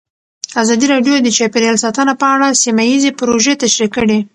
[0.61, 4.19] ازادي راډیو د چاپیریال ساتنه په اړه سیمه ییزې پروژې تشریح کړې.